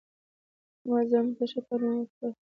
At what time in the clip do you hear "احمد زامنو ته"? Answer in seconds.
0.79-1.45